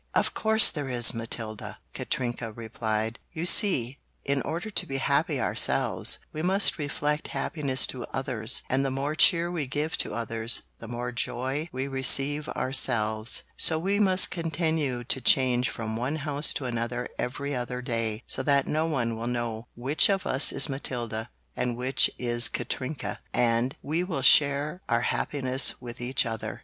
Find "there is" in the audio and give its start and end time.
0.71-1.13